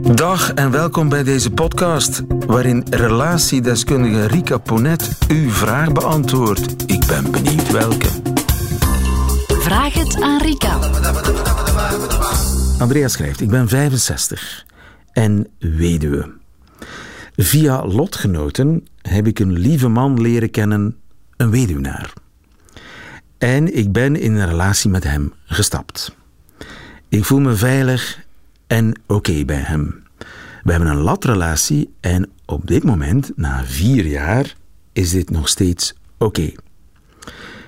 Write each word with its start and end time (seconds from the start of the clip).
Dag 0.00 0.52
en 0.52 0.70
welkom 0.70 1.08
bij 1.08 1.22
deze 1.22 1.50
podcast, 1.50 2.22
waarin 2.46 2.86
relatiedeskundige 2.90 4.26
Rika 4.26 4.58
Ponet 4.58 5.18
uw 5.28 5.50
vraag 5.50 5.92
beantwoordt. 5.92 6.90
Ik 6.90 7.06
ben 7.06 7.30
benieuwd 7.30 7.70
welke. 7.70 8.08
Vraag 9.46 9.94
het 9.94 10.20
aan 10.20 10.40
Rika. 10.42 10.78
Andrea 12.78 13.08
schrijft: 13.08 13.40
Ik 13.40 13.48
ben 13.48 13.68
65 13.68 14.66
en 15.12 15.48
weduwe. 15.58 16.32
Via 17.36 17.86
lotgenoten 17.86 18.86
heb 19.02 19.26
ik 19.26 19.38
een 19.38 19.52
lieve 19.52 19.88
man 19.88 20.20
leren 20.20 20.50
kennen, 20.50 20.96
een 21.36 21.50
weduwnaar. 21.50 22.12
En 23.38 23.76
ik 23.76 23.92
ben 23.92 24.16
in 24.16 24.34
een 24.34 24.48
relatie 24.48 24.90
met 24.90 25.04
hem 25.04 25.32
gestapt. 25.44 26.16
Ik 27.08 27.24
voel 27.24 27.40
me 27.40 27.54
veilig 27.54 28.21
en 28.72 28.94
oké 29.06 29.44
bij 29.44 29.60
hem. 29.60 30.02
We 30.62 30.70
hebben 30.70 30.88
een 30.88 31.02
latrelatie 31.02 31.94
en 32.00 32.30
op 32.46 32.66
dit 32.66 32.84
moment, 32.84 33.32
na 33.36 33.64
vier 33.64 34.06
jaar, 34.06 34.56
is 34.92 35.10
dit 35.10 35.30
nog 35.30 35.48
steeds 35.48 35.94
oké. 36.18 36.52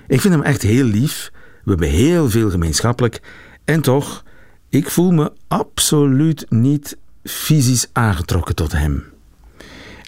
Ik 0.07 0.21
vind 0.21 0.35
hem 0.35 0.43
echt 0.43 0.63
heel 0.63 0.85
lief, 0.85 1.31
we 1.65 1.71
hebben 1.71 1.89
heel 1.89 2.31
veel 2.31 2.51
gemeenschappelijk 2.51 3.23
en 3.65 3.81
toch, 3.81 4.25
ik 4.69 4.91
voel 4.91 5.11
me 5.11 5.33
absoluut 5.49 6.47
niet 6.49 6.97
fysisch 7.23 7.89
aangetrokken 7.93 8.55
tot 8.55 8.73
hem. 8.73 9.05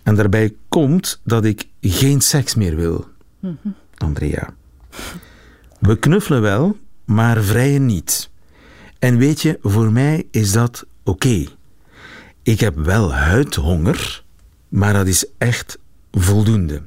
En 0.02 0.14
daarbij 0.14 0.54
komt 0.68 1.20
dat 1.24 1.44
ik 1.44 1.68
geen 1.80 2.20
seks 2.20 2.54
meer 2.54 2.76
wil. 2.76 3.08
Andrea. 3.96 4.54
We 5.80 5.98
knuffelen 5.98 6.42
wel, 6.42 6.76
maar 7.04 7.42
vrijen 7.42 7.86
niet. 7.86 8.30
En 8.98 9.18
weet 9.18 9.40
je, 9.40 9.58
voor 9.62 9.92
mij 9.92 10.26
is 10.30 10.52
dat 10.52 10.86
oké. 11.04 11.44
Ik 12.42 12.60
heb 12.60 12.76
wel 12.76 13.14
huidhonger, 13.14 14.24
maar 14.68 14.92
dat 14.92 15.06
is 15.06 15.26
echt 15.38 15.78
voldoende. 16.12 16.82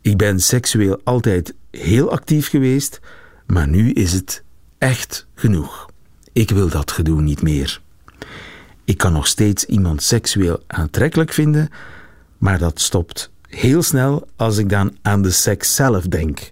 Ik 0.00 0.16
ben 0.16 0.40
seksueel 0.40 1.00
altijd 1.04 1.54
heel 1.70 2.10
actief 2.10 2.48
geweest, 2.48 3.00
maar 3.46 3.68
nu 3.68 3.90
is 3.90 4.12
het 4.12 4.42
echt 4.78 5.26
genoeg. 5.34 5.90
Ik 6.32 6.50
wil 6.50 6.68
dat 6.68 6.90
gedoe 6.90 7.22
niet 7.22 7.42
meer. 7.42 7.80
Ik 8.84 8.98
kan 8.98 9.12
nog 9.12 9.26
steeds 9.26 9.64
iemand 9.64 10.02
seksueel 10.02 10.62
aantrekkelijk 10.66 11.32
vinden, 11.32 11.68
maar 12.38 12.58
dat 12.58 12.80
stopt 12.80 13.30
heel 13.48 13.82
snel 13.82 14.28
als 14.36 14.58
ik 14.58 14.68
dan 14.68 14.96
aan 15.02 15.22
de 15.22 15.30
seks 15.30 15.74
zelf 15.74 16.04
denk. 16.04 16.50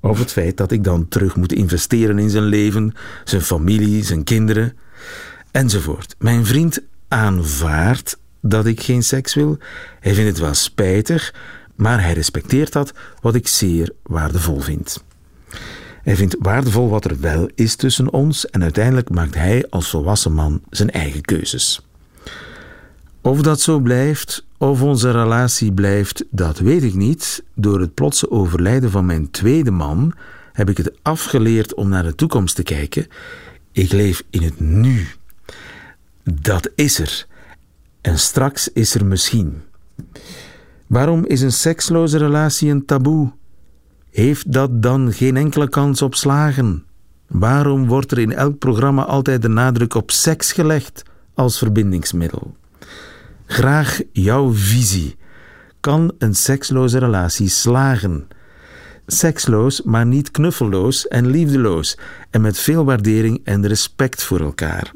Of 0.00 0.18
het 0.18 0.32
feit 0.32 0.56
dat 0.56 0.72
ik 0.72 0.84
dan 0.84 1.08
terug 1.08 1.36
moet 1.36 1.52
investeren 1.52 2.18
in 2.18 2.30
zijn 2.30 2.44
leven, 2.44 2.94
zijn 3.24 3.42
familie, 3.42 4.04
zijn 4.04 4.24
kinderen, 4.24 4.76
enzovoort. 5.50 6.14
Mijn 6.18 6.46
vriend 6.46 6.82
aanvaardt 7.08 8.18
dat 8.40 8.66
ik 8.66 8.82
geen 8.82 9.02
seks 9.02 9.34
wil. 9.34 9.58
Hij 10.00 10.14
vindt 10.14 10.30
het 10.30 10.38
wel 10.38 10.54
spijtig, 10.54 11.34
maar 11.76 12.02
hij 12.02 12.12
respecteert 12.12 12.72
dat, 12.72 12.92
wat 13.20 13.34
ik 13.34 13.48
zeer 13.48 13.92
waardevol 14.02 14.60
vind. 14.60 15.04
Hij 16.02 16.16
vindt 16.16 16.36
waardevol 16.38 16.88
wat 16.88 17.04
er 17.04 17.20
wel 17.20 17.50
is 17.54 17.76
tussen 17.76 18.12
ons 18.12 18.46
en 18.46 18.62
uiteindelijk 18.62 19.10
maakt 19.10 19.34
hij 19.34 19.66
als 19.70 19.90
volwassen 19.90 20.32
man 20.32 20.62
zijn 20.70 20.90
eigen 20.90 21.20
keuzes. 21.20 21.87
Of 23.28 23.42
dat 23.42 23.60
zo 23.60 23.78
blijft, 23.78 24.46
of 24.58 24.82
onze 24.82 25.10
relatie 25.10 25.72
blijft, 25.72 26.24
dat 26.30 26.58
weet 26.58 26.82
ik 26.82 26.94
niet. 26.94 27.44
Door 27.54 27.80
het 27.80 27.94
plotse 27.94 28.30
overlijden 28.30 28.90
van 28.90 29.06
mijn 29.06 29.30
tweede 29.30 29.70
man 29.70 30.12
heb 30.52 30.70
ik 30.70 30.76
het 30.76 30.92
afgeleerd 31.02 31.74
om 31.74 31.88
naar 31.88 32.02
de 32.02 32.14
toekomst 32.14 32.56
te 32.56 32.62
kijken. 32.62 33.06
Ik 33.72 33.92
leef 33.92 34.22
in 34.30 34.42
het 34.42 34.60
nu. 34.60 35.06
Dat 36.24 36.70
is 36.74 36.98
er. 36.98 37.26
En 38.00 38.18
straks 38.18 38.72
is 38.72 38.94
er 38.94 39.06
misschien. 39.06 39.62
Waarom 40.86 41.24
is 41.26 41.40
een 41.40 41.52
seksloze 41.52 42.18
relatie 42.18 42.70
een 42.70 42.84
taboe? 42.84 43.32
Heeft 44.10 44.52
dat 44.52 44.82
dan 44.82 45.12
geen 45.12 45.36
enkele 45.36 45.68
kans 45.68 46.02
op 46.02 46.14
slagen? 46.14 46.84
Waarom 47.26 47.86
wordt 47.86 48.10
er 48.10 48.18
in 48.18 48.32
elk 48.32 48.58
programma 48.58 49.04
altijd 49.04 49.42
de 49.42 49.48
nadruk 49.48 49.94
op 49.94 50.10
seks 50.10 50.52
gelegd 50.52 51.02
als 51.34 51.58
verbindingsmiddel? 51.58 52.56
Graag 53.50 54.00
jouw 54.12 54.52
visie. 54.54 55.16
Kan 55.80 56.12
een 56.18 56.34
seksloze 56.34 56.98
relatie 56.98 57.48
slagen? 57.48 58.28
Seksloos, 59.06 59.82
maar 59.82 60.06
niet 60.06 60.30
knuffelloos 60.30 61.08
en 61.08 61.26
liefdeloos 61.26 61.98
en 62.30 62.40
met 62.40 62.58
veel 62.58 62.84
waardering 62.84 63.40
en 63.44 63.66
respect 63.66 64.22
voor 64.22 64.40
elkaar. 64.40 64.92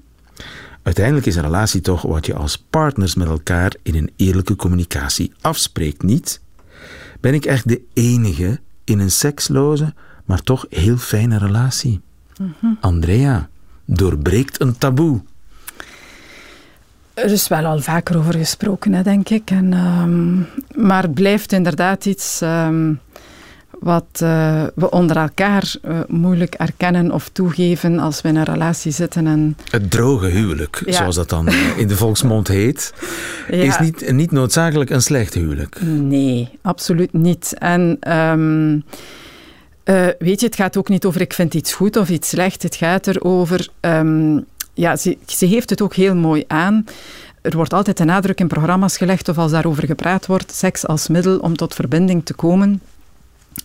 Uiteindelijk 0.83 1.27
is 1.27 1.37
een 1.37 1.43
relatie 1.43 1.81
toch 1.81 2.03
wat 2.03 2.27
je 2.27 2.35
als 2.35 2.65
partners 2.71 3.15
met 3.15 3.29
elkaar 3.29 3.75
in 3.83 3.95
een 3.95 4.11
eerlijke 4.17 4.57
communicatie 4.57 5.33
afspreekt, 5.41 6.03
niet? 6.03 6.41
Ben 7.21 7.35
ik 7.35 7.45
echt 7.45 7.69
de 7.69 7.83
enige 7.93 8.61
in 8.85 8.99
een 8.99 9.11
seksloze, 9.11 9.95
maar 10.25 10.43
toch 10.43 10.67
heel 10.69 10.97
fijne 10.97 11.39
relatie? 11.39 12.01
Andrea 12.81 13.49
doorbreekt 13.85 14.61
een 14.61 14.79
taboe. 14.79 15.23
Er 17.15 17.31
is 17.33 17.49
wel 17.49 17.65
al 17.65 17.79
vaker 17.81 18.19
over 18.19 18.35
gesproken, 18.35 18.93
hè, 18.93 19.03
denk 19.03 19.29
ik. 19.29 19.51
En, 19.51 19.73
ehm, 19.73 20.37
maar 20.87 21.03
het 21.03 21.15
blijft 21.15 21.53
inderdaad 21.53 22.05
iets 22.05 22.41
ehm, 22.41 22.93
wat 23.81 24.05
eh, 24.13 24.63
we 24.75 24.91
onder 24.91 25.17
elkaar 25.17 25.75
eh, 25.83 25.99
moeilijk 26.09 26.55
erkennen 26.55 27.11
of 27.13 27.29
toegeven 27.29 27.99
als 27.99 28.21
we 28.21 28.29
in 28.29 28.37
een 28.37 28.45
relatie 28.45 28.93
zitten. 28.93 29.27
En, 29.27 29.57
Het 29.71 29.91
droge 29.91 30.27
huwelijk, 30.27 30.83
Ja. 30.87 30.93
zoals 30.93 31.15
dat 31.15 31.29
dan 31.29 31.49
eh, 31.49 31.79
in 31.79 31.89
de 31.89 31.97
volksmond 31.97 32.49
heet, 32.49 32.93
Ja. 33.51 33.57
is 33.57 33.79
niet, 33.79 34.13
niet 34.13 34.31
noodzakelijk 34.31 34.91
een 34.91 35.03
slecht 35.03 35.35
huwelijk. 35.35 35.81
Nee, 35.83 36.49
absoluut 36.63 37.13
niet. 37.13 37.55
En 37.59 37.97
ehm, 38.01 38.79
eh, 39.85 40.07
weet 40.19 40.41
je, 40.41 40.47
het 40.47 40.57
gaat 40.57 40.77
ook 40.77 40.89
niet 40.89 41.05
over 41.05 41.21
ik 41.21 41.33
vind 41.33 41.55
iets 41.55 41.73
goed 41.73 41.97
of 41.97 42.09
iets 42.11 42.29
slecht. 42.29 42.63
Het 42.63 42.75
gaat 42.77 43.07
erover, 43.07 43.69
ehm, 43.81 44.39
ja, 44.75 44.97
ze, 44.97 45.19
ze 45.27 45.47
heeft 45.47 45.71
het 45.71 45.83
ook 45.83 45.95
heel 45.95 46.15
mooi 46.15 46.45
aan. 46.47 46.85
Er 47.43 47.57
wordt 47.57 47.73
altijd 47.73 47.97
de 47.97 48.05
nadruk 48.05 48.41
in 48.41 48.49
programma's 48.49 48.97
gelegd 48.97 49.29
of 49.29 49.39
als 49.39 49.51
daarover 49.51 49.87
gepraat 49.87 50.27
wordt, 50.27 50.53
seks 50.55 50.87
als 50.87 51.09
middel 51.09 51.39
om 51.39 51.57
tot 51.57 51.75
verbinding 51.75 52.25
te 52.25 52.35
komen. 52.35 52.81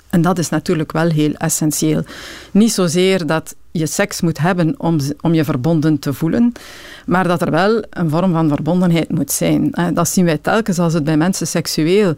En 0.10 0.22
dat 0.22 0.38
is 0.38 0.50
natuurlijk 0.50 0.92
wel 0.92 1.10
heel 1.10 1.34
essentieel. 1.34 2.04
Niet 2.52 2.72
zozeer 2.72 3.26
dat 3.26 3.56
je 3.72 3.86
seks 3.86 4.22
moet 4.22 4.38
hebben 4.38 4.76
om, 4.78 5.00
om 5.22 5.34
je 5.34 5.44
verbonden 5.44 6.00
te 6.00 6.14
voelen, 6.14 6.52
maar 7.06 7.28
dat 7.28 7.42
er 7.42 7.52
wel 7.52 7.84
een 7.90 8.10
vorm 8.10 8.32
van 8.32 8.50
verbondenheid 8.50 9.10
moet 9.10 9.32
zijn. 9.32 9.74
Eh, 9.74 9.86
Dat 9.94 10.10
zien 10.10 10.26
wij 10.26 10.38
telkens 10.38 10.80
als 10.80 10.94
het 10.94 11.04
bij 11.04 11.18
mensen 11.18 11.48
seksueel 11.48 12.16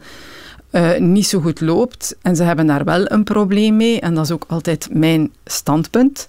eh, 0.69 0.97
niet 0.97 1.27
zo 1.27 1.39
goed 1.39 1.61
loopt 1.61 2.15
en 2.21 2.35
ze 2.35 2.43
hebben 2.43 2.67
daar 2.67 2.83
wel 2.83 3.11
een 3.11 3.23
probleem 3.23 3.75
mee. 3.75 3.99
En 3.99 4.13
dat 4.13 4.25
is 4.25 4.31
ook 4.31 4.45
altijd 4.47 4.87
mijn 4.91 5.31
standpunt. 5.45 6.27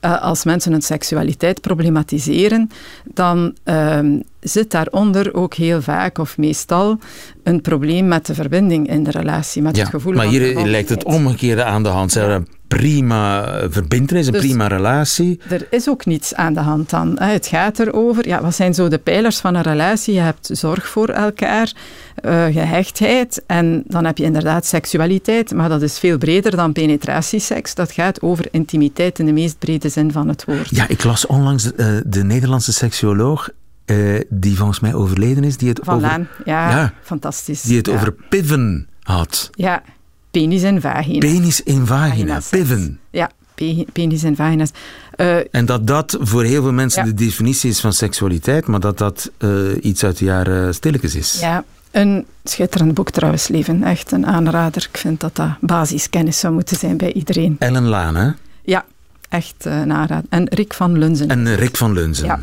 Eh, 0.00 0.22
als 0.22 0.44
mensen 0.44 0.72
hun 0.72 0.82
seksualiteit 0.82 1.60
problematiseren, 1.60 2.70
dan 3.04 3.54
ehm, 3.64 4.20
zit 4.40 4.70
daaronder 4.70 5.34
ook 5.34 5.54
heel 5.54 5.82
vaak 5.82 6.18
of 6.18 6.36
meestal 6.36 6.98
een 7.42 7.60
probleem 7.60 8.08
met 8.08 8.26
de 8.26 8.34
verbinding 8.34 8.88
in 8.88 9.02
de 9.02 9.10
relatie, 9.10 9.62
met 9.62 9.76
Ja, 9.76 9.82
het 9.82 9.90
gevoel 9.90 10.12
maar 10.12 10.24
van 10.24 10.34
hier 10.34 10.66
lijkt 10.66 10.88
het 10.88 11.04
omgekeerde 11.04 11.64
aan 11.64 11.82
de 11.82 11.88
hand. 11.88 12.12
Ze 12.12 12.18
hebben 12.18 12.36
een 12.36 12.46
prima 12.68 13.44
verbindenis, 13.70 14.26
een 14.26 14.32
Dus- 14.32 14.40
prima 14.40 14.66
relatie. 14.66 15.40
Er 15.48 15.66
is 15.70 15.88
ook 15.88 16.06
niets 16.06 16.34
aan 16.34 16.54
de 16.54 16.60
hand 16.60 16.90
dan. 16.90 17.18
Het 17.20 17.46
gaat 17.46 17.78
erover, 17.78 18.28
ja, 18.28 18.42
wat 18.42 18.54
zijn 18.54 18.74
zo 18.74 18.88
de 18.88 18.98
pijlers 18.98 19.38
van 19.38 19.54
een 19.54 19.62
relatie? 19.62 20.14
Je 20.14 20.20
hebt 20.20 20.50
zorg 20.52 20.88
voor 20.88 21.08
elkaar, 21.08 21.72
eh, 22.14 22.44
gehechtheid 22.44 23.42
en 23.46 23.82
dan 23.86 24.04
heb 24.04 24.18
je 24.18 24.24
inderdaad 24.24 24.66
seksualiteit, 24.66 25.52
maar 25.54 25.68
dat 25.68 25.82
is 25.82 25.98
veel 25.98 26.18
breder 26.18 26.56
dan 26.56 26.72
penetratieseks. 26.72 27.74
Dat 27.74 27.92
gaat 27.92 28.22
over 28.22 28.46
intimiteit 28.50 29.18
in 29.18 29.26
de 29.26 29.32
meest 29.32 29.58
brede 29.58 29.88
zin 29.88 30.12
van 30.12 30.28
het 30.28 30.44
woord. 30.44 30.68
Ja, 30.70 30.88
ik 30.88 31.04
las 31.04 31.26
onlangs 31.26 31.74
eh, 31.74 31.86
de 32.06 32.24
Nederlandse 32.24 32.72
seksuoloog, 32.72 33.48
eh, 33.88 34.20
die 34.28 34.56
volgens 34.56 34.80
mij 34.80 34.94
overleden 34.94 35.44
is, 35.44 35.56
die 35.56 35.68
het, 35.68 35.80
Van 35.82 35.94
over, 35.96 36.08
Laan, 36.08 36.28
ja, 36.44 36.70
Ja. 36.70 36.92
fantastisch. 37.02 37.62
die 37.62 37.76
het 37.76 37.86
ja. 37.86 37.92
over 37.92 38.12
piven 38.28 38.88
had. 39.02 39.50
Ja, 39.52 39.82
penis 40.30 40.62
en 40.62 40.80
vagina. 40.80 41.18
Penis 41.18 41.62
in 41.62 41.86
vagina, 41.86 42.40
piven. 42.50 42.98
Ja, 43.10 43.30
pe- 43.54 43.86
penis 43.92 44.22
en 44.22 44.36
vagina's. 44.36 44.70
Eh, 45.16 45.36
En 45.54 45.66
dat 45.66 45.86
dat 45.86 46.16
voor 46.20 46.44
heel 46.44 46.62
veel 46.62 46.72
mensen 46.72 47.02
Ja. 47.04 47.08
de 47.08 47.14
definitie 47.14 47.70
is 47.70 47.80
van 47.80 47.92
seksualiteit, 47.92 48.66
maar 48.66 48.80
dat 48.80 48.98
dat 48.98 49.30
eh, 49.38 49.50
iets 49.80 50.04
uit 50.04 50.18
de 50.18 50.24
jaren 50.24 50.74
stilletjes 50.74 51.14
is. 51.14 51.40
Ja, 51.40 51.64
een 51.90 52.26
schitterend 52.44 52.94
boek 52.94 53.10
trouwens, 53.10 53.48
Leven. 53.48 53.82
Echt 53.82 54.12
een 54.12 54.26
aanrader. 54.26 54.88
Ik 54.92 54.98
vind 54.98 55.20
dat 55.20 55.36
dat 55.36 55.48
basiskennis 55.60 56.38
zou 56.38 56.52
moeten 56.54 56.76
zijn 56.76 56.96
bij 56.96 57.12
iedereen. 57.12 57.56
Ellen 57.58 57.84
Laan, 57.86 58.16
hè? 58.16 58.30
Ja, 58.62 58.84
echt 59.28 59.54
een 59.64 59.92
aanrader. 59.92 60.24
En 60.28 60.48
Rick 60.48 60.74
van 60.74 60.98
Lunzen. 60.98 61.28
En 61.28 61.54
Rick 61.54 61.76
van 61.76 61.92
Lunzen. 61.92 62.26
Ja. 62.26 62.40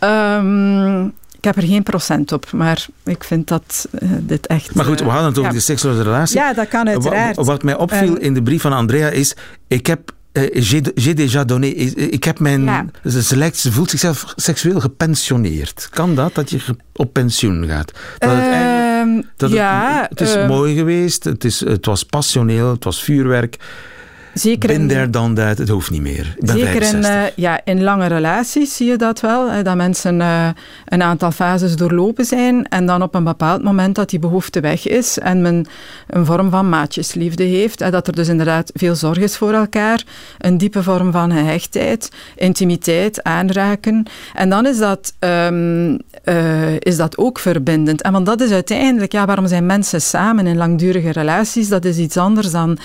Ehm, 0.00 1.04
ik 1.36 1.44
heb 1.44 1.56
er 1.56 1.62
geen 1.62 1.82
procent 1.82 2.32
op, 2.32 2.52
maar 2.52 2.86
ik 3.04 3.24
vind 3.24 3.48
dat 3.48 3.88
eh, 3.92 4.08
dit 4.20 4.46
echt... 4.46 4.74
Maar 4.74 4.84
goed, 4.84 5.00
eh, 5.00 5.06
we 5.06 5.10
hadden 5.12 5.28
het 5.28 5.38
over 5.38 5.50
ja. 5.50 5.56
de 5.56 5.64
seksloze 5.64 6.02
relatie. 6.02 6.38
Ja, 6.38 6.52
dat 6.52 6.68
kan 6.68 6.88
uiteraard. 6.88 7.36
Wa- 7.36 7.42
Wat 7.42 7.62
mij 7.62 7.76
opviel 7.76 8.16
in 8.16 8.34
de 8.34 8.42
brief 8.42 8.62
van 8.62 8.72
Andrea 8.72 9.08
is, 9.08 9.34
ik 9.68 9.86
heb 9.86 10.12
uh, 10.32 10.62
j'ai 10.94 11.14
déjà 11.14 11.44
donné. 11.44 11.66
Ik 11.66 12.24
heb 12.24 12.38
mijn. 12.38 12.64
Ja. 12.64 12.86
Ze, 13.04 13.36
lijkt, 13.36 13.56
ze 13.56 13.72
voelt 13.72 13.90
zichzelf 13.90 14.32
seksueel 14.36 14.80
gepensioneerd. 14.80 15.88
Kan 15.90 16.14
dat, 16.14 16.34
dat 16.34 16.50
je 16.50 16.60
op 16.92 17.12
pensioen 17.12 17.66
gaat? 17.66 17.92
Dat 18.18 18.30
het, 18.30 18.44
ehm, 18.44 19.22
dat 19.36 19.50
ja, 19.50 20.00
het, 20.00 20.18
het 20.18 20.20
is 20.28 20.34
ehm, 20.34 20.46
mooi 20.48 20.74
geweest, 20.76 21.24
het, 21.24 21.44
is, 21.44 21.60
het 21.60 21.86
was 21.86 22.02
passioneel, 22.04 22.70
het 22.70 22.84
was 22.84 23.02
vuurwerk. 23.04 23.56
Zeker 24.34 24.68
Ben 24.68 24.88
there, 24.88 25.10
dan 25.10 25.34
dat, 25.34 25.58
het 25.58 25.68
hoeft 25.68 25.90
niet 25.90 26.00
meer. 26.00 26.34
Zeker 26.38 26.74
in, 26.74 26.80
65. 26.80 27.10
uh, 27.10 27.22
ja, 27.36 27.60
in 27.64 27.82
lange 27.82 28.06
relaties 28.06 28.76
zie 28.76 28.86
je 28.86 28.96
dat 28.96 29.20
wel. 29.20 29.50
Hè, 29.50 29.62
dat 29.62 29.76
mensen 29.76 30.20
uh, 30.20 30.48
een 30.86 31.02
aantal 31.02 31.30
fases 31.30 31.76
doorlopen 31.76 32.24
zijn 32.24 32.68
en 32.68 32.86
dan 32.86 33.02
op 33.02 33.14
een 33.14 33.24
bepaald 33.24 33.62
moment 33.62 33.94
dat 33.94 34.10
die 34.10 34.18
behoefte 34.18 34.60
weg 34.60 34.88
is 34.88 35.18
en 35.18 35.42
men 35.42 35.66
een 36.06 36.26
vorm 36.26 36.50
van 36.50 36.68
maatjesliefde 36.68 37.44
heeft. 37.44 37.78
Hè, 37.78 37.90
dat 37.90 38.06
er 38.06 38.14
dus 38.14 38.28
inderdaad 38.28 38.70
veel 38.74 38.94
zorg 38.94 39.18
is 39.18 39.36
voor 39.36 39.52
elkaar, 39.52 40.04
een 40.38 40.58
diepe 40.58 40.82
vorm 40.82 41.12
van 41.12 41.32
gehechtheid, 41.32 42.08
intimiteit, 42.36 43.22
aanraken. 43.22 44.06
En 44.34 44.48
dan 44.48 44.66
is 44.66 44.78
dat, 44.78 45.14
um, 45.18 45.98
uh, 46.24 46.76
is 46.78 46.96
dat 46.96 47.18
ook 47.18 47.38
verbindend. 47.38 48.02
En 48.02 48.12
want 48.12 48.26
dat 48.26 48.40
is 48.40 48.50
uiteindelijk, 48.50 49.12
ja, 49.12 49.26
waarom 49.26 49.46
zijn 49.46 49.66
mensen 49.66 50.00
samen 50.00 50.46
in 50.46 50.56
langdurige 50.56 51.10
relaties? 51.10 51.68
Dat 51.68 51.84
is 51.84 51.96
iets 51.98 52.16
anders 52.16 52.50
dan 52.50 52.78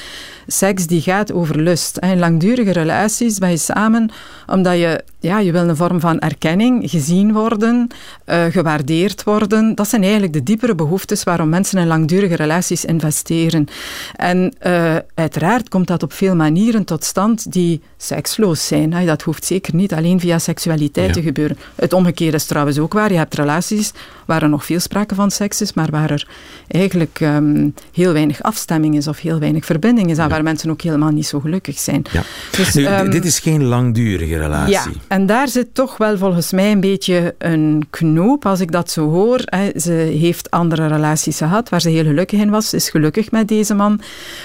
seks 0.48 0.88
die 0.88 1.02
gaat 1.02 1.32
over 1.36 1.62
lust. 1.62 1.98
In 1.98 2.20
langdurige 2.20 2.72
relaties 2.72 3.38
ben 3.38 3.50
je 3.50 3.58
samen 3.58 4.10
omdat 4.48 4.78
je, 4.78 5.04
ja, 5.26 5.40
je 5.40 5.52
wil 5.52 5.70
een 5.70 5.76
vorm 5.76 6.00
van 6.00 6.20
erkenning, 6.20 6.90
gezien 6.90 7.34
worden, 7.34 7.88
uh, 8.30 8.46
gewaardeerd 8.46 9.24
worden. 9.24 9.76
Dat 9.76 9.88
zijn 9.88 10.02
eigenlijk 10.02 10.34
de 10.34 10.44
diepere 10.44 10.76
behoeftes 10.76 11.24
waarom 11.24 11.50
mensen 11.50 11.80
in 11.80 11.88
langdurige 11.88 12.36
relaties 12.36 12.86
investeren. 12.86 13.68
En 14.16 14.54
uh, 14.68 14.96
uiteraard 15.14 15.70
komt 15.70 15.88
dat 15.88 16.04
op 16.04 16.14
veel 16.14 16.36
manieren 16.36 16.84
tot 16.84 17.04
stand 17.04 17.52
die 17.52 17.82
seksloos 17.98 18.68
zijn. 18.68 19.06
Dat 19.06 19.22
hoeft 19.22 19.46
zeker 19.46 19.76
niet 19.76 19.94
alleen 19.94 20.20
via 20.20 20.40
seksualiteit 20.40 21.08
ja. 21.08 21.14
te 21.14 21.22
gebeuren. 21.22 21.58
Het 21.76 21.94
omgekeerde 21.94 22.38
is 22.38 22.46
trouwens 22.46 22.80
ook 22.80 22.94
waar. 22.94 23.12
Je 23.12 23.18
hebt 23.18 23.36
relaties 23.36 23.92
waar 24.26 24.42
er 24.42 24.50
nog 24.50 24.66
veel 24.66 24.80
sprake 24.80 25.16
van 25.16 25.32
seks 25.32 25.62
is, 25.62 25.74
maar 25.74 25.90
waar 25.92 26.12
er 26.12 26.28
eigenlijk 26.68 27.20
um, 27.22 27.74
heel 27.94 28.14
weinig 28.14 28.44
afstemming 28.44 28.96
is 28.96 29.08
of 29.08 29.20
heel 29.20 29.40
weinig 29.40 29.66
verbinding 29.66 30.10
is 30.10 30.18
en 30.18 30.24
ja. 30.24 30.30
waar 30.30 30.44
mensen 30.44 30.70
ook 30.70 30.82
helemaal 30.82 31.12
niet 31.12 31.28
zo 31.28 31.40
gelukkig 31.40 31.80
zijn. 31.80 32.02
Ja. 32.12 32.24
Dus, 32.52 32.74
nu, 32.74 32.88
um, 32.88 33.10
dit 33.10 33.26
is 33.26 33.40
geen 33.40 33.64
langdurige 33.64 34.38
relatie. 34.38 35.02
En 35.16 35.26
daar 35.26 35.48
zit 35.48 35.74
toch 35.74 35.98
wel 35.98 36.18
volgens 36.18 36.52
mij 36.52 36.72
een 36.72 36.80
beetje 36.80 37.36
een 37.38 37.88
knoop 37.90 38.46
als 38.46 38.60
ik 38.60 38.72
dat 38.72 38.92
zo 38.92 39.10
hoor. 39.10 39.40
Ze 39.76 39.92
heeft 39.92 40.52
andere 40.52 40.88
relaties 40.88 41.38
gehad 41.38 41.70
waar 41.70 41.82
ze 41.82 41.90
heel 41.90 42.04
gelukkig 42.04 42.40
in 42.40 42.50
was. 42.50 42.74
Is 42.74 42.90
gelukkig 42.90 43.32
met 43.32 43.48
deze 43.48 43.74
man. 43.74 44.02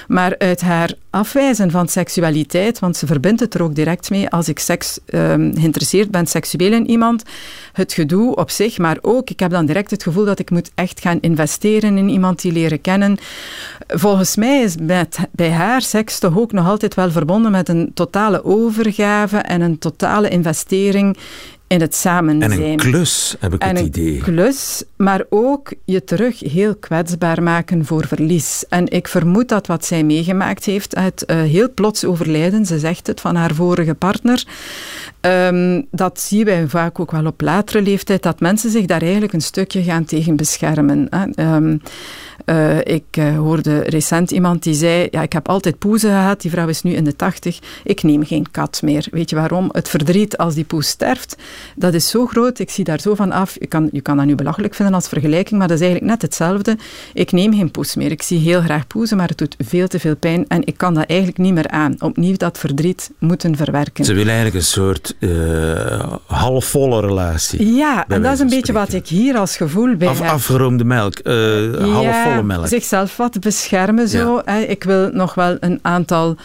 Maar 0.08 0.38
uit 0.38 0.60
haar 0.60 0.92
afwijzen 1.10 1.70
van 1.70 1.88
seksualiteit, 1.88 2.78
want 2.78 2.96
ze 2.96 3.06
verbindt 3.06 3.40
het 3.40 3.54
er 3.54 3.62
ook 3.62 3.74
direct 3.74 4.10
mee 4.10 4.28
als 4.28 4.48
ik 4.48 4.58
seks, 4.58 4.98
um, 5.14 5.52
geïnteresseerd 5.54 6.10
ben 6.10 6.26
seksueel 6.26 6.72
in 6.72 6.90
iemand, 6.90 7.22
het 7.72 7.92
gedoe 7.92 8.36
op 8.36 8.50
zich, 8.50 8.78
maar 8.78 8.98
ook, 9.00 9.30
ik 9.30 9.40
heb 9.40 9.50
dan 9.50 9.66
direct 9.66 9.90
het 9.90 10.02
gevoel 10.02 10.24
dat 10.24 10.38
ik 10.38 10.50
moet 10.50 10.70
echt 10.74 11.00
gaan 11.00 11.18
investeren 11.20 11.98
in 11.98 12.08
iemand 12.08 12.40
die 12.40 12.52
leren 12.52 12.80
kennen. 12.80 13.18
Volgens 13.88 14.36
mij 14.36 14.62
is 14.62 14.74
bij 15.32 15.50
haar 15.50 15.82
seks 15.82 16.18
toch 16.18 16.38
ook 16.38 16.52
nog 16.52 16.68
altijd 16.68 16.94
wel 16.94 17.10
verbonden 17.10 17.50
met 17.50 17.68
een 17.68 17.90
totale 17.94 18.44
overgave 18.44 19.36
en 19.36 19.60
een 19.60 19.78
totale 19.78 20.28
investering 20.28 20.58
investering 20.60 21.16
in 21.70 21.80
het 21.80 21.94
samen 21.94 22.42
en 22.42 22.50
zijn. 22.50 22.62
een 22.62 22.76
klus, 22.76 23.36
heb 23.40 23.54
ik 23.54 23.62
en 23.62 23.76
het 23.76 23.86
idee. 23.86 24.14
Een 24.14 24.22
klus, 24.22 24.82
maar 24.96 25.24
ook 25.28 25.72
je 25.84 26.04
terug 26.04 26.40
heel 26.40 26.74
kwetsbaar 26.74 27.42
maken 27.42 27.84
voor 27.84 28.06
verlies. 28.06 28.64
En 28.68 28.88
ik 28.88 29.08
vermoed 29.08 29.48
dat 29.48 29.66
wat 29.66 29.84
zij 29.84 30.04
meegemaakt 30.04 30.64
heeft, 30.64 30.94
het 30.94 31.24
uh, 31.26 31.42
heel 31.42 31.72
plots 31.74 32.04
overlijden, 32.04 32.66
ze 32.66 32.78
zegt 32.78 33.06
het, 33.06 33.20
van 33.20 33.36
haar 33.36 33.54
vorige 33.54 33.94
partner, 33.94 34.44
um, 35.20 35.86
dat 35.90 36.20
zien 36.20 36.44
wij 36.44 36.68
vaak 36.68 37.00
ook 37.00 37.10
wel 37.10 37.26
op 37.26 37.40
latere 37.40 37.82
leeftijd, 37.82 38.22
dat 38.22 38.40
mensen 38.40 38.70
zich 38.70 38.86
daar 38.86 39.02
eigenlijk 39.02 39.32
een 39.32 39.40
stukje 39.40 39.82
gaan 39.82 40.04
tegen 40.04 40.36
beschermen. 40.36 41.06
Hè. 41.10 41.54
Um, 41.54 41.80
uh, 42.46 42.78
ik 42.78 43.16
uh, 43.18 43.36
hoorde 43.36 43.80
recent 43.80 44.30
iemand 44.30 44.62
die 44.62 44.74
zei, 44.74 45.08
ja, 45.10 45.22
ik 45.22 45.32
heb 45.32 45.48
altijd 45.48 45.78
poezen 45.78 46.10
gehad, 46.10 46.40
die 46.40 46.50
vrouw 46.50 46.68
is 46.68 46.82
nu 46.82 46.92
in 46.92 47.04
de 47.04 47.16
tachtig, 47.16 47.58
ik 47.84 48.02
neem 48.02 48.24
geen 48.24 48.50
kat 48.50 48.82
meer. 48.82 49.06
Weet 49.10 49.30
je 49.30 49.36
waarom? 49.36 49.68
Het 49.72 49.88
verdriet 49.88 50.36
als 50.36 50.54
die 50.54 50.64
poes 50.64 50.88
sterft, 50.88 51.36
dat 51.76 51.94
is 51.94 52.08
zo 52.08 52.26
groot, 52.26 52.58
ik 52.58 52.70
zie 52.70 52.84
daar 52.84 53.00
zo 53.00 53.14
van 53.14 53.32
af. 53.32 53.56
Je 53.58 53.66
kan, 53.66 53.88
je 53.92 54.00
kan 54.00 54.16
dat 54.16 54.26
nu 54.26 54.34
belachelijk 54.34 54.74
vinden 54.74 54.94
als 54.94 55.08
vergelijking, 55.08 55.58
maar 55.58 55.68
dat 55.68 55.76
is 55.76 55.82
eigenlijk 55.82 56.12
net 56.12 56.22
hetzelfde. 56.22 56.76
Ik 57.12 57.32
neem 57.32 57.54
geen 57.54 57.70
poes 57.70 57.94
meer. 57.94 58.10
Ik 58.10 58.22
zie 58.22 58.38
heel 58.38 58.60
graag 58.60 58.86
poezen, 58.86 59.16
maar 59.16 59.28
het 59.28 59.38
doet 59.38 59.54
veel 59.58 59.88
te 59.88 59.98
veel 60.00 60.16
pijn 60.16 60.44
en 60.48 60.66
ik 60.66 60.76
kan 60.76 60.94
dat 60.94 61.04
eigenlijk 61.06 61.38
niet 61.38 61.54
meer 61.54 61.68
aan. 61.68 61.94
Opnieuw 61.98 62.36
dat 62.36 62.58
verdriet 62.58 63.10
moeten 63.18 63.56
verwerken. 63.56 64.04
Ze 64.04 64.12
wil 64.12 64.24
eigenlijk 64.24 64.54
een 64.54 64.62
soort 64.62 65.14
uh, 65.18 66.12
halfvolle 66.26 67.00
relatie. 67.00 67.74
Ja, 67.74 68.04
en 68.08 68.22
dat 68.22 68.32
is 68.32 68.40
een 68.40 68.48
beetje 68.48 68.72
wat 68.72 68.92
ik 68.92 69.06
hier 69.06 69.36
als 69.36 69.56
gevoel 69.56 69.96
bij 69.96 70.08
Af, 70.08 70.18
heb. 70.18 70.30
Afgeroomde 70.30 70.84
melk, 70.84 71.20
uh, 71.24 71.72
ja, 71.72 71.84
halfvolle 71.84 72.42
melk. 72.42 72.66
zichzelf 72.66 73.16
wat 73.16 73.40
beschermen 73.40 74.08
zo. 74.08 74.42
Ja. 74.44 74.54
Ik 74.54 74.84
wil 74.84 75.10
nog 75.12 75.34
wel 75.34 75.56
een 75.60 75.78
aantal 75.82 76.36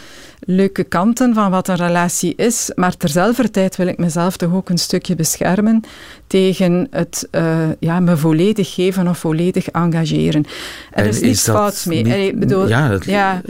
leuke 0.45 0.83
kanten 0.83 1.33
van 1.33 1.51
wat 1.51 1.67
een 1.67 1.75
relatie 1.75 2.33
is, 2.35 2.71
maar 2.75 2.97
terzelfde 2.97 3.51
tijd 3.51 3.75
wil 3.75 3.87
ik 3.87 3.97
mezelf 3.97 4.37
toch 4.37 4.53
ook 4.53 4.69
een 4.69 4.77
stukje 4.77 5.15
beschermen 5.15 5.83
tegen 6.27 6.87
het 6.91 7.27
uh, 7.31 7.57
ja, 7.79 7.99
me 7.99 8.17
volledig 8.17 8.73
geven 8.73 9.07
of 9.07 9.17
volledig 9.17 9.67
engageren. 9.67 10.45
Er 10.91 11.03
en 11.03 11.09
is 11.09 11.19
niets 11.19 11.43
fouts 11.43 11.85
mee. 11.85 12.03
Niet, 12.03 12.13
ik 12.13 12.39
bedoel, 12.39 12.67
ja, 12.67 12.89
het 12.89 13.05
ja, 13.05 13.41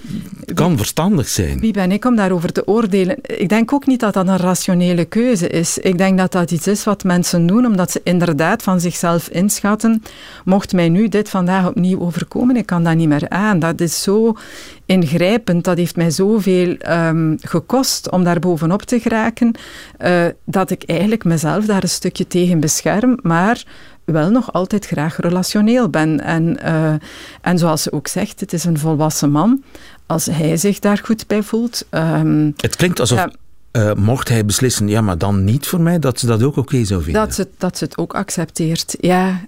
kan 0.53 0.67
wie, 0.67 0.77
verstandig 0.77 1.27
zijn. 1.27 1.59
Wie 1.59 1.73
ben 1.73 1.91
ik 1.91 2.05
om 2.05 2.15
daarover 2.15 2.51
te 2.51 2.67
oordelen? 2.67 3.17
Ik 3.21 3.49
denk 3.49 3.73
ook 3.73 3.85
niet 3.85 3.99
dat 3.99 4.13
dat 4.13 4.27
een 4.27 4.37
rationele 4.37 5.05
keuze 5.05 5.47
is. 5.47 5.77
Ik 5.77 5.97
denk 5.97 6.17
dat 6.17 6.31
dat 6.31 6.51
iets 6.51 6.67
is 6.67 6.83
wat 6.83 7.03
mensen 7.03 7.47
doen 7.47 7.65
omdat 7.65 7.91
ze 7.91 8.01
inderdaad 8.03 8.63
van 8.63 8.79
zichzelf 8.79 9.29
inschatten. 9.29 10.03
Mocht 10.45 10.73
mij 10.73 10.89
nu 10.89 11.07
dit 11.07 11.29
vandaag 11.29 11.67
opnieuw 11.67 11.99
overkomen, 11.99 12.55
ik 12.55 12.65
kan 12.65 12.83
dat 12.83 12.95
niet 12.95 13.09
meer 13.09 13.29
aan. 13.29 13.59
Dat 13.59 13.81
is 13.81 14.01
zo 14.01 14.35
ingrijpend. 14.85 15.63
Dat 15.63 15.77
heeft 15.77 15.95
mij 15.95 16.11
zoveel 16.11 16.75
um, 16.89 17.37
gekost 17.41 18.11
om 18.11 18.23
daar 18.23 18.39
bovenop 18.39 18.81
te 18.81 18.99
geraken, 18.99 19.55
uh, 20.01 20.25
dat 20.45 20.71
ik 20.71 20.83
eigenlijk 20.83 21.23
mezelf 21.23 21.65
daar 21.65 21.83
een 21.83 21.89
stukje 21.89 22.27
tegen 22.27 22.59
bescherm, 22.59 23.19
maar 23.21 23.63
wel 24.05 24.29
nog 24.29 24.53
altijd 24.53 24.85
graag 24.85 25.17
relationeel 25.17 25.89
ben. 25.89 26.19
En, 26.23 26.59
uh, 26.65 26.93
en 27.41 27.57
zoals 27.57 27.81
ze 27.81 27.91
ook 27.91 28.07
zegt, 28.07 28.39
het 28.39 28.53
is 28.53 28.63
een 28.63 28.79
volwassen 28.79 29.31
man. 29.31 29.63
Als 30.05 30.25
hij 30.25 30.57
zich 30.57 30.79
daar 30.79 30.99
goed 31.03 31.27
bij 31.27 31.43
voelt. 31.43 31.87
Um, 31.91 32.53
het 32.57 32.75
klinkt 32.75 32.99
alsof. 32.99 33.17
Ja, 33.17 33.31
uh, 33.75 33.93
mocht 33.93 34.29
hij 34.29 34.45
beslissen, 34.45 34.87
ja, 34.87 35.01
maar 35.01 35.17
dan 35.17 35.43
niet 35.43 35.67
voor 35.67 35.81
mij, 35.81 35.99
dat 35.99 36.19
ze 36.19 36.25
dat 36.25 36.43
ook 36.43 36.57
oké 36.57 36.85
zou 36.85 37.03
vinden. 37.03 37.21
Dat 37.21 37.35
ze, 37.35 37.47
dat 37.57 37.77
ze 37.77 37.83
het 37.83 37.97
ook 37.97 38.13
accepteert, 38.13 38.95
ja. 38.99 39.41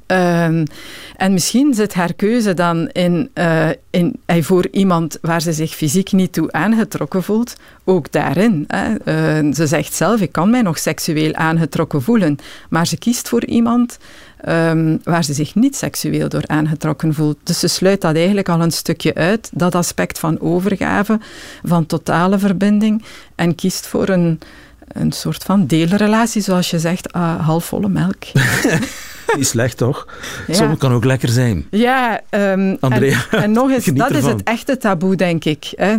Um, 0.46 0.64
en 1.16 1.34
misschien 1.34 1.74
zit 1.74 1.94
haar 1.94 2.14
keuze 2.14 2.54
dan 2.54 2.88
in, 2.88 3.30
uh, 3.34 3.70
in, 3.90 4.20
uh, 4.26 4.44
voor 4.44 4.68
iemand 4.72 5.18
waar 5.22 5.42
ze 5.42 5.54
zich 5.54 5.76
fysiek 5.76 6.12
niet 6.12 6.34
toe 6.34 6.52
aangetrokken 6.52 7.24
voelt, 7.24 7.56
ook 7.84 8.12
daarin. 8.12 8.66
Hè. 8.68 9.54
ze 9.54 9.68
zegt 9.68 9.94
zelf, 9.94 10.22
ik 10.22 10.32
kan 10.32 10.50
mij 10.50 10.62
nog 10.62 10.78
seksueel 10.78 11.34
aangetrokken 11.34 12.02
voelen, 12.02 12.38
maar 12.70 12.88
ze 12.88 12.98
kiest 12.98 13.30
voor 13.30 13.46
iemand 13.46 13.98
um, 14.46 15.00
waar 15.04 15.24
ze 15.24 15.34
zich 15.34 15.56
niet 15.56 15.76
seksueel 15.76 16.30
door 16.30 16.44
aangetrokken 16.46 17.14
voelt. 17.14 17.38
Dus 17.44 17.60
ze 17.60 17.68
sluit 17.68 18.02
dat 18.02 18.16
eigenlijk 18.16 18.50
al 18.50 18.62
een 18.62 18.72
stukje 18.72 19.14
uit, 19.14 19.50
dat 19.54 19.76
aspect 19.76 20.20
van 20.20 20.40
overgave, 20.40 21.20
van 21.64 21.86
totale 21.86 22.40
verbinding, 22.40 23.04
en 23.36 23.56
kiest 23.56 23.88
voor 23.88 24.10
een, 24.10 24.40
een 24.88 25.12
soort 25.12 25.44
van 25.44 25.66
deelrelatie, 25.66 26.42
zoals 26.42 26.70
je 26.70 26.80
zegt, 26.80 27.16
uh, 27.16 27.46
halfvolle 27.46 27.90
melk. 27.90 28.24
Niet 29.36 29.48
slecht, 29.48 29.78
toch? 29.78 30.08
Ja. 30.48 30.54
Soms 30.54 30.78
kan 30.78 30.94
ook 30.94 31.06
lekker 31.06 31.30
zijn. 31.30 31.68
Ja, 31.72 32.22
um, 32.30 32.78
Andrea, 32.80 33.26
en, 33.32 33.42
en 33.42 33.52
nog 33.52 33.72
eens, 33.72 33.86
dat 33.86 34.12
is 34.12 34.26
het 34.26 34.44
echte 34.44 34.78
taboe, 34.78 35.16
denk 35.16 35.46
ik. 35.46 35.74
Hè. 35.76 35.96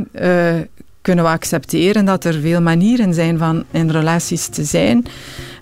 Uh, 0.54 0.60
kunnen 1.08 1.26
we 1.26 1.32
accepteren 1.32 2.04
dat 2.04 2.24
er 2.24 2.40
veel 2.40 2.60
manieren 2.60 3.14
zijn 3.14 3.38
van 3.38 3.64
in 3.70 3.90
relaties 3.90 4.46
te 4.46 4.64
zijn 4.64 5.04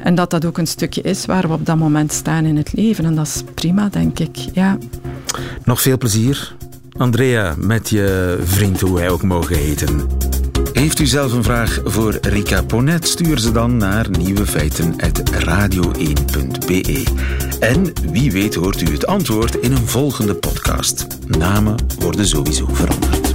en 0.03 0.15
dat 0.15 0.31
dat 0.31 0.45
ook 0.45 0.59
een 0.59 0.67
stukje 0.67 1.03
is 1.03 1.27
waar 1.27 1.49
we 1.49 1.55
op 1.55 1.67
dat 1.67 1.77
moment 1.77 2.13
staan 2.13 2.45
in 2.45 2.57
het 2.57 2.73
leven. 2.73 3.05
En 3.05 3.15
dat 3.15 3.27
is 3.27 3.43
prima, 3.55 3.89
denk 3.89 4.19
ik. 4.19 4.37
Ja. 4.53 4.79
Nog 5.65 5.81
veel 5.81 5.99
plezier, 5.99 6.55
Andrea, 6.97 7.55
met 7.59 7.89
je 7.89 8.39
vriend, 8.45 8.81
hoe 8.81 8.95
wij 8.95 9.11
ook 9.11 9.23
mogen 9.23 9.57
heten. 9.57 10.01
Heeft 10.73 10.99
u 10.99 11.07
zelf 11.07 11.33
een 11.33 11.45
vraag 11.45 11.81
voor 11.85 12.19
Rika 12.21 12.63
Ponet? 12.63 13.09
Stuur 13.09 13.39
ze 13.39 13.53
dan 13.53 13.77
naar 13.77 14.11
nieuwefeiten.radio1.be. 14.11 17.05
En 17.61 17.93
wie 18.11 18.33
weet 18.33 18.55
hoort 18.55 18.81
u 18.81 18.93
het 18.93 19.07
antwoord 19.07 19.55
in 19.55 19.73
een 19.73 19.87
volgende 19.87 20.35
podcast. 20.35 21.07
Namen 21.27 21.77
worden 21.99 22.27
sowieso 22.27 22.69
veranderd. 22.73 23.26